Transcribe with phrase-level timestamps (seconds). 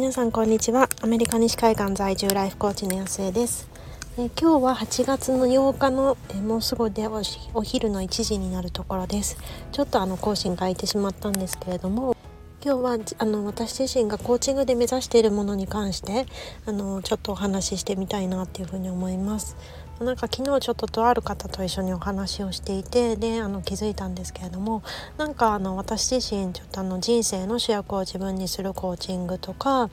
[0.00, 0.88] 皆さんこんにちは。
[1.02, 3.68] アメリカ西海岸在住ライフコーチの安江です。
[4.16, 9.36] え今日は8月の8日のえもうすぐでお昼の1時になるところです。
[9.72, 12.16] ちょっとあの更新が空いてしまったんですけれども
[12.64, 16.24] 今日はあの私自身がコーチングで目指しているものに関して
[16.64, 19.54] あのちょっとお話ししてみたいなっていうふうに思います。
[20.00, 24.82] なんか昨日ちょっととある方と一緒にお話をしていてであの気づいたんですけれども
[25.18, 29.90] なんかあの私自身ちょっとあの人生の主役を自分にするコーチングとか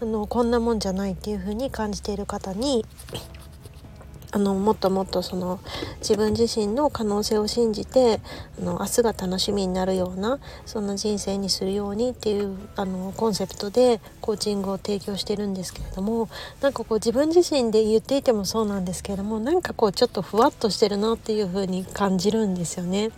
[0.00, 2.86] あのこんなもんじゃないっていうふうに感じている方に
[4.32, 5.60] あのもっともっとその
[5.98, 8.20] 自分自身の可能性を信じて
[8.60, 16.28] あの明日が楽しみになるようなそんな人生にするようにっていうあのコンセプトでコーチングを提供してるんですけれども
[16.60, 23.10] なんかこう自分自身で言っていてもそうなんですけれどもなんかこうちょっとふわっとしてるなっていう風に感じるんですよね。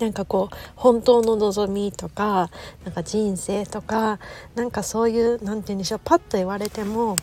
[0.00, 2.50] なんかこう本当の望みとか
[2.84, 4.18] なんか人生とか
[4.56, 7.18] なんかそういう何て言うんでしょうパッと言われても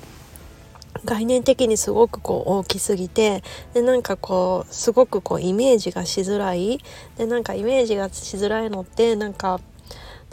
[1.06, 6.80] 概念的にすごくこう大きすぎてでなんかこうすごくこうイメージがしづらい。
[7.18, 9.60] でなんかイメージがしづらいのってなんか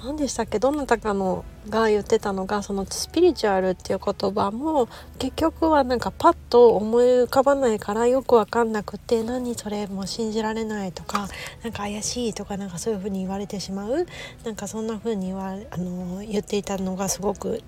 [0.03, 0.59] 何でしたっけ？
[0.59, 11.29] どなたかのが言ってたのがそのスピリチュアルっていう言葉も結局はなんかパッと思い浮かばないからよく分かんなくて何それも信じられないとか
[11.63, 14.07] なんか怪しいとかなんかそういう風に言われてしまう。
[14.45, 17.63] なんかそんな風に言わあの言っていたのがすごく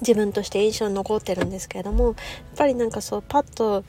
[0.00, 2.14] 自分として印象に残ってるんですけれどもやっ
[2.56, 3.84] ぱりなんかそうパッと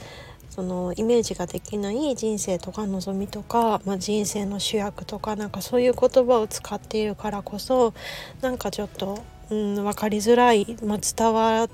[0.49, 7.93] そのイメージができない人生とか望みとか、まあ、人生の主役とかなんかそういう言葉を使っているからこそ
[8.41, 11.67] なんかちょっと、うん、分かりづらい、まあ、伝わ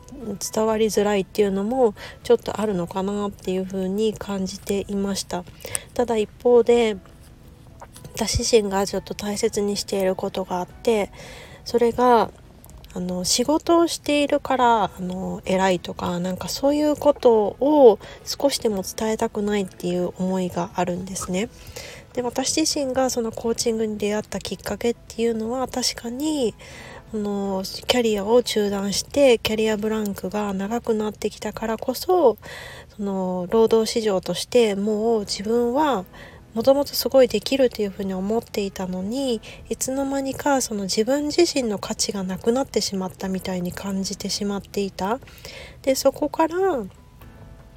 [0.54, 1.94] 伝わりづらいっていうのも
[2.24, 5.44] ちょっとあるのかなっていうふうに感じていました。
[5.94, 6.98] ただ一方で
[8.16, 11.12] 私自身がちょっと大切にしていることがあって
[11.66, 12.32] それが
[12.94, 21.50] あの仕事をしているからあの偉いとかなんかそういうことを少しでも伝えたくないっていう思いがあるんですね。
[22.14, 26.54] で私自身がそのコーチングに出会ったきっかけっていうのは確かに
[27.14, 32.38] あのキャリアを中断してキャリアブランクが長くなってきたからこそ
[32.98, 36.04] その労働市場としてもう自分は
[36.54, 45.20] もともとすごいできるというふうに思っていたのにいつの間にかその自分自身の価値がなくなってしまったみたいに感じてしまっていた。
[45.82, 46.58] でそこから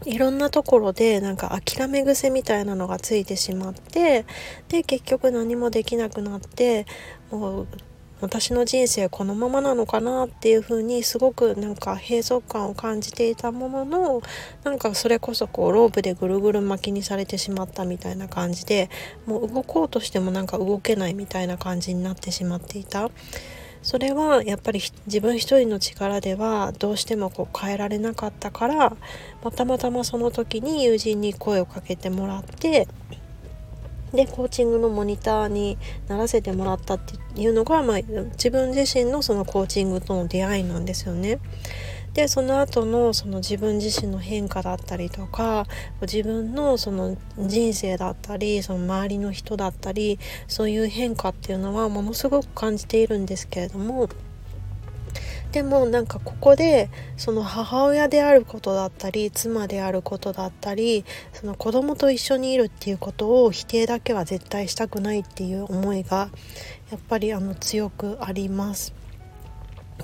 [0.04, 4.26] いろんなところでなんか諦め癖みたいなのがついてしまって
[4.68, 6.84] で結局何もできなくなって
[7.30, 7.66] もう
[8.24, 14.22] 私の人生このままなのかなっていう風にすごくなんか閉塞感を感じていたものの
[14.64, 18.88] なんかそれこそこうロープでぐるぐる巻きにされてしまったみたいな感じで
[19.26, 23.10] もう動こうとしてもなんか動けないみたいな感じになってしまっていた。
[23.82, 28.96] それはやっぱり自分一人の力ではどうしてもこう変えられなかったから
[29.54, 32.88] たまたまその時に友人に声をかけてもらって
[34.14, 41.40] でコーチングのモニターにならせてもらったっていうのが、まあ、自分自身のそのコーチングとの出会いなんですよね。
[42.14, 45.66] でその後のその自分自身の変化だったりとか
[46.00, 54.08] 自分のその人生だったりその周りの人だったりそういう変化っていうのはものすごく感じているんですけれども
[55.54, 66.28] でもなんかここでその母親であることだったり妻であることだったりその子供と一緒にいるっていうことを否定だけは絶対したくないっていう思いが
[66.90, 68.92] やっぱりあの強くあります。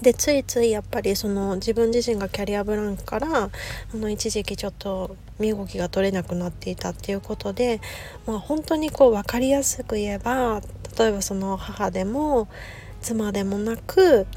[0.02, 3.50] でついついやっぱりその自分自身がキャリアブランクからあ
[3.92, 7.80] の一時期ちょっと身動きが取れなくなっていたっていうことで、
[8.24, 10.62] まあ、本当にこう分かりやすく言えば
[10.96, 12.46] 例えばその母でも
[13.02, 14.28] 妻でもなく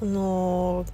[0.00, 0.86] その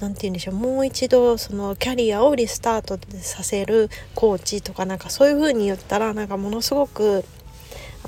[0.00, 7.24] 何て言うんでしょうもう一度そのキャリアをリスタートさせるコーチとかなんかそういう風に言ったらなんかものすごく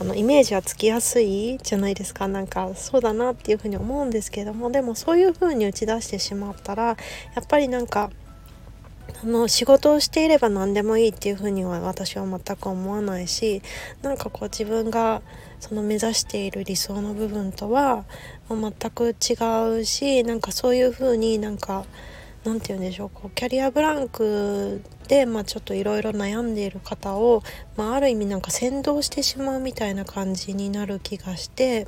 [0.01, 2.27] あのイメージはつきやすいじゃないですか。
[2.27, 6.97] なんかそうだなっていう風に思うんですけどもでもそういう風に打ち出してしまったらや
[7.41, 8.11] っぱりなんか
[9.23, 13.63] あの仕事をしていれば何でもいいっていうふうには私は全く思わないし
[14.03, 15.23] なんかこう自分が
[15.59, 18.05] その目指している理想の部分とは
[18.49, 21.85] 全く違うしなんかそういうふうになんか
[22.45, 27.43] なんて言うんでしょうこうキャリアブランクで、まあ、ちょっといろいろ悩んでいる方を、
[27.77, 31.87] まあ、ある意味なんか先導してしまうみたいな感じになる気がして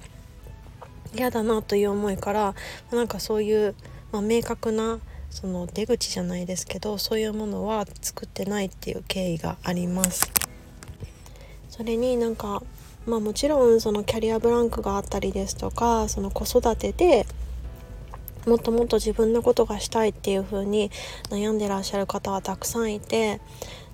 [1.15, 2.55] 嫌だなという思いから
[2.91, 3.75] なんかそういう、
[4.13, 4.99] まあ、明確な
[5.32, 10.31] その出口じゃないですけどそういうものは作ってないっていう経緯があります。
[11.70, 12.62] それになんか
[13.06, 17.26] まあもちろんそのキャリアブランクがあったりですとかその子育てで
[18.46, 20.90] もっともっと自分のことがしたいっていう風に
[21.31, 23.40] 悩んでらっしゃる方はたくさんいて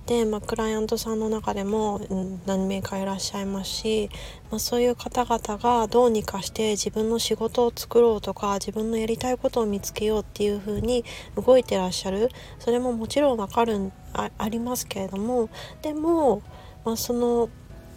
[0.08, 2.00] で、まあ、クライアントさんの中でも
[2.46, 4.08] 何名かいらっしゃいますし、
[4.50, 11.05] まあ、そういう方々がどうにかして自分の仕事を作ろうとか自分のやりたいことを見つけようっていうふうに
[11.37, 12.31] 動いてらっしゃる。
[12.58, 15.50] それももちろんわかるあありますけれども。
[15.82, 16.40] でも、
[16.87, 17.50] まあ、その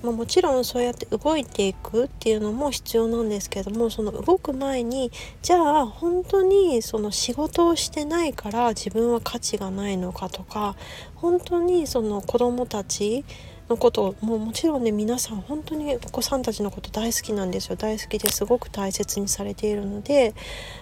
[0.04, 5.12] まあ、もちろんそうやって動いていくっていうのも必要なんですけどもその動く前に
[5.42, 10.76] じゃあ本当にその仕事をしてないから自分は価値がないのかとか
[11.16, 13.24] 本当にその子供たち
[13.72, 17.78] のこともうもちろんね皆さん本当にお子さんたちのこと大好きなんですよ。
[17.78, 20.34] 大好きですごく大切にされているので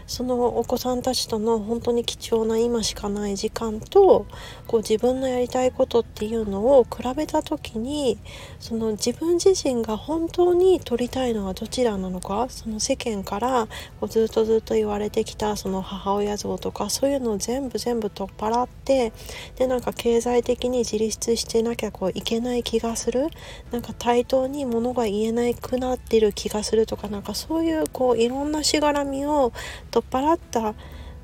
[0.08, 4.26] そのお子さんたちとの本当に貴重な今しかない時間と
[4.66, 8.18] こう自分のやりたいことっていうのを比べた時に
[8.60, 13.68] その自分自身が本当に取りたいのはどちらなのかその世間から
[14.00, 19.14] こうずっとずっと言われてきたその母親像とかそういうのを全部全部取っ払って
[19.58, 23.28] でなんか経済的に自立してなきゃこういけない気ががする
[23.72, 29.52] なんか対等にものが言えなくなってる気がするとかなんかそういうこういろんなしがらみを
[29.92, 30.76] 取っ払った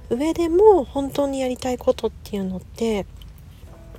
[0.09, 3.05] 上でも本当にやりたいことっていうのって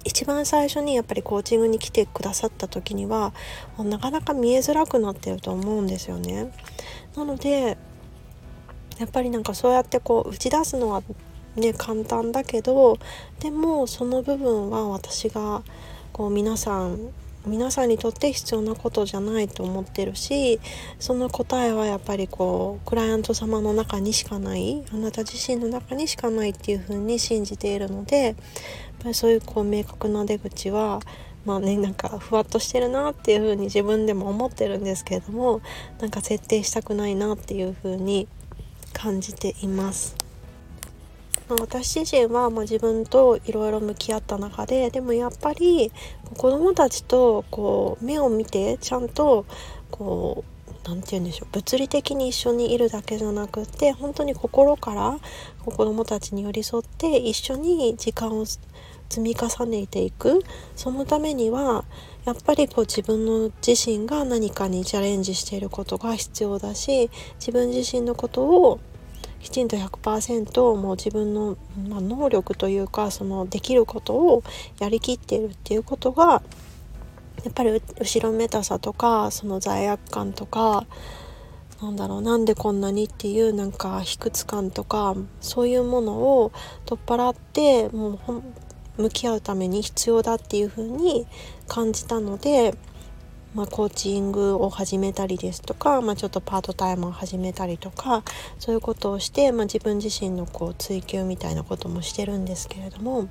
[0.05, 3.33] 一番最初にやっぱりコーチングに来てくださった時には
[3.77, 6.53] なかなか見えづらくなってると思うんですよね。
[7.17, 7.77] なので
[8.99, 11.03] やっぱりなんかそうやってこう打ち出すのは
[11.57, 12.99] ね簡単だけど
[13.41, 15.63] でもその部分は私が
[16.13, 17.11] こう皆さん
[17.47, 20.59] 皆さんにとって必要なことじゃないと思ってるし
[20.99, 28.35] その答えはやっぱりこうクライアント様の中にしかないあなた自身の中にしかないっていうふうに信じているのでやっ
[29.01, 31.01] ぱりそういうこう明確な出口は
[31.45, 35.61] まあねなんかふわっとしてるなっていうふうに自分でも思ってるんですけれども
[36.01, 38.27] なんか設定したくないなっていうふうに
[38.93, 40.26] 感じています。
[41.49, 45.93] 私自身はま自分といろいろ向き合った中ででもやっぱり
[46.37, 49.47] 子どもたちとこう目を見てちゃんと
[49.91, 50.53] こう
[50.89, 55.19] 何て言うんでしょう物理的に一緒にいるだけじゃなくって本当に心から
[55.65, 60.43] 子どもたちに寄り添って一緒に時間を積み重ねていく。
[60.75, 61.85] そのためには
[62.25, 67.09] やっぱりこう自分の自身が何かにチャレンジしていることが必要だし
[67.39, 68.81] 自分自身のことを
[69.47, 71.57] きちんと100%もう自分の、
[71.89, 74.43] まあ、能力というかそのできることを
[74.81, 76.43] やりきっているっていうことが
[77.45, 80.85] やっぱり後ろめたさとかその罪悪感とか
[81.81, 86.51] なんだろうなんでこんなにっていうなんか卑屈感とかそういうものを
[86.85, 88.19] 取っ払っても
[88.99, 91.25] う向き合うために必要だっていうふうに
[91.69, 92.75] 感じたので
[93.57, 98.23] まあ、コーチングを始めたりですとか、まあ、ちょっとパートタイムを始めたりとか
[98.59, 103.29] そういうことをして、まあ、自分自身のこう追求みたいなこともしてるんですけれども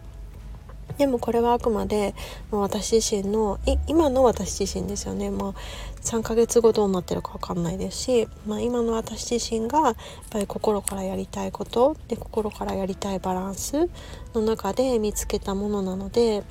[0.97, 2.15] でもこれはあくまで
[2.51, 5.29] 私自身の今の私自身ですよね。
[5.29, 5.55] もう
[6.01, 9.95] 3ヶ月後どうなってるか分かんないですし、まあ、今の私自身がやっ
[10.29, 13.89] ぱり心からやりたいことで心からやりたいバランス
[14.33, 16.43] の中で見つけたものなので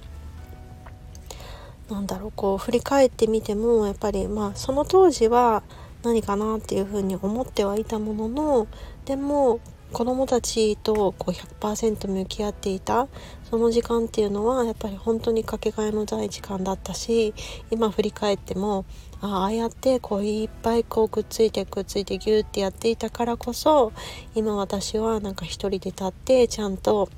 [1.90, 5.62] なんだろうこう振り返ってみてもやっぱりまあその当時は
[6.02, 8.66] 何かなっていうふうに思ってはいたものの
[9.04, 9.60] でも
[9.92, 13.06] 子どもたちとこう100%向き合っていた
[13.48, 17.32] その時間っていうのはやっぱり本当にかけがえのない時間だったし
[17.70, 18.84] 今振り返っても
[19.20, 23.92] ああやってこういっぱいこうくっついてくっついてギューってやっていたからこそ
[24.34, 27.08] 今私はなんか一人で立ってちゃんと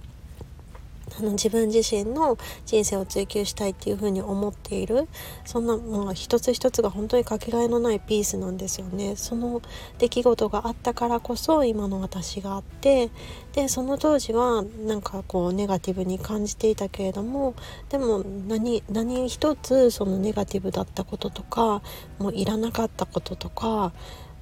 [1.18, 5.08] あの自分自身の人生を追求したいっていうふうに思っている。
[5.44, 9.16] そんなもう一つ一つが本当にかけがえのないピースなんですよね。
[9.16, 9.62] その
[9.99, 13.11] 出来事があったからこそ今の私があって。
[13.56, 17.54] でその当時はなんかこうネガティブに感じていたけれども
[17.88, 21.80] でも何何一つそのネガティブだったこととか
[22.18, 23.92] もういらなかったこととか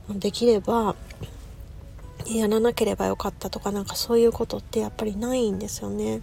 [0.09, 0.97] できれば
[2.27, 6.23] やらなければよかったとかなんかそういうことってやっぱりないんですよね。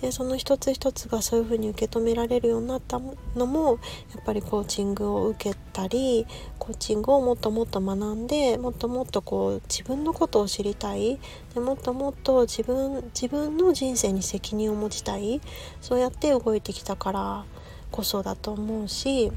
[0.00, 3.00] でその一つ一つがそういうふうに受け止められるようになった
[3.34, 3.78] のも
[4.14, 6.26] やっぱりコーチングを受けたり
[6.58, 11.18] コーチングをもっともっと学んでもっともっとこう自分のことを知りたい
[11.54, 15.40] でもっともっと自分自分の人生に責任を持ちたい
[15.80, 17.44] そうやって動いてきたから
[17.90, 19.32] こそだと思うし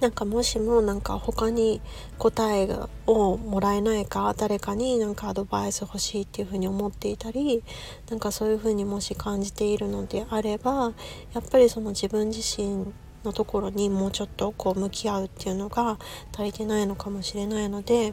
[0.00, 1.80] なんかもしもなんか他に
[2.18, 2.68] 答え
[3.06, 7.62] をもらえないか誰かになんかアドバイス欲しいっていうふうに思っていたり
[8.10, 10.92] なんかそういうふうにもし感じているのであれば
[11.32, 12.86] やっぱりその自分自身
[13.24, 15.98] のところにもうちょっとこう向き合うっていうのが
[16.32, 18.12] 足りてないのかもしれないので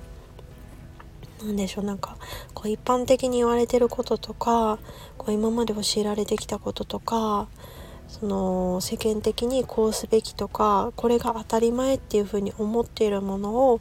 [1.43, 2.17] なんでしょうなんか
[2.53, 4.79] こう一般的に言われてることとか
[5.17, 7.47] こう今まで教えられてきたこととか
[8.11, 13.79] その世間的にこうすべきとかこれが当たり前っていうふうに思っているものを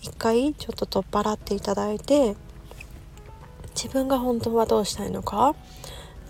[0.00, 2.36] 一回ちょっと取っ払っていただいて
[3.74, 5.54] 自分が本当はどうしたいのか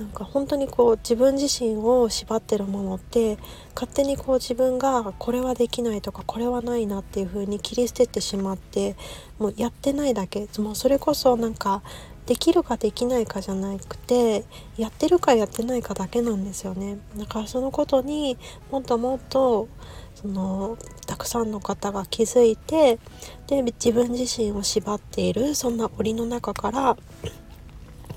[0.01, 3.39] なんか本当にこう自分自身を縛ってるものって
[3.77, 8.97] 勝手にこう自分がこれはできないとかこれはないなっていう風に切り捨ててしまって
[9.39, 10.49] もうやってないだけ。
[10.59, 11.83] もうそれこそなんか
[12.27, 14.45] できるかできないかじゃなくて
[14.77, 16.99] やってるかやってないかだけなんですよね。
[17.17, 18.37] だからそのことに
[18.71, 19.69] もっともっと
[20.17, 22.99] そのたくさんの方が気づいて
[23.47, 26.97] で自分自身を縛っているそんな檻の中から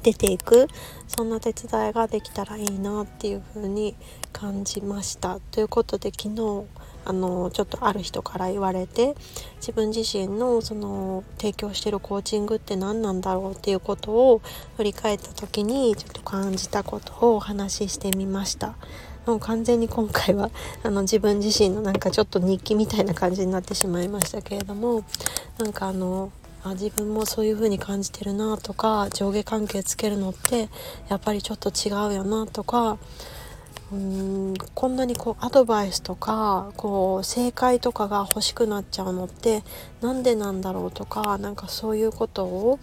[0.02, 0.68] 出ていく
[1.08, 3.96] そんな手伝いができたらいいなっていう風に
[4.32, 5.40] 感じました。
[5.52, 6.66] ということで昨日
[7.10, 9.16] あのちょっとある人から言われて
[9.56, 14.42] 自分自身のその提供してるコーチングって何なんだろうっていうことを
[14.78, 18.76] 振り返った時にちょっと感じたことをお話ししてみました。
[19.26, 20.52] もう完全に今回は
[20.84, 25.04] あの自分自身のなんかちょっと日記みたいな感じになってしまいましたけれども
[25.58, 26.32] なんかあの
[26.64, 30.70] あ自分もそういう風に感じてるなとか上下関係つけるのって
[31.10, 32.98] やっぱりちょっと違うよなとか
[33.92, 39.64] うーんこんなにこうアドバイスとかこう正解とかが欲しくなっちゃうのって
[40.02, 42.80] 何でなんだろうとかなんかそういうことを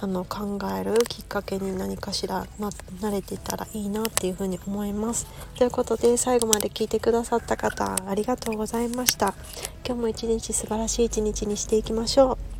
[0.00, 5.28] あの考えるきっかけに何かしらな慣れていたらいいなっていうふうに思います。
[5.56, 9.34] ということで最後まで聞いてくださった方ありがとうございました。
[9.86, 12.51] 今日も一日素晴らしい一日にしていきましょう。